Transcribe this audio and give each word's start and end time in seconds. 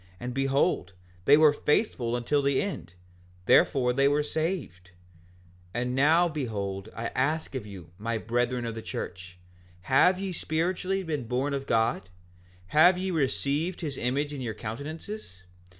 And 0.19 0.33
behold, 0.33 0.93
they 1.25 1.37
were 1.37 1.53
faithful 1.53 2.15
until 2.15 2.41
the 2.41 2.59
end; 2.59 2.95
therefore 3.45 3.93
they 3.93 4.07
were 4.07 4.23
saved. 4.23 4.89
5:14 5.75 5.81
And 5.81 5.93
now 5.93 6.27
behold, 6.27 6.89
I 6.95 7.09
ask 7.09 7.53
of 7.53 7.67
you, 7.67 7.91
my 7.99 8.17
brethren 8.17 8.65
of 8.65 8.73
the 8.73 8.81
church, 8.81 9.37
have 9.81 10.19
ye 10.19 10.31
spiritually 10.31 11.03
been 11.03 11.27
born 11.27 11.53
of 11.53 11.67
God? 11.67 12.09
Have 12.69 12.97
ye 12.97 13.11
received 13.11 13.81
his 13.81 13.95
image 13.95 14.33
in 14.33 14.41
your 14.41 14.55
countenances? 14.55 15.43